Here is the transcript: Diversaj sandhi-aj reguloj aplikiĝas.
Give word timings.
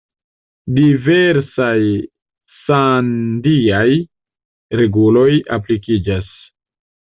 Diversaj 0.77 1.81
sandhi-aj 2.63 3.91
reguloj 4.81 5.29
aplikiĝas. 5.59 6.35